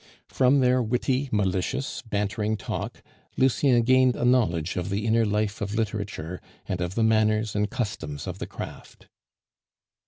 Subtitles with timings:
[0.29, 3.03] From their witty, malicious, bantering talk,
[3.37, 7.69] Lucien gained a knowledge of the inner life of literature, and of the manners and
[7.69, 9.09] customs of the craft.